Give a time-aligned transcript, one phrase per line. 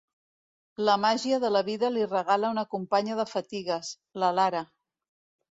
[0.87, 3.93] La màgia de la vida li regala una companya de fatigues:
[4.25, 4.65] la Lara.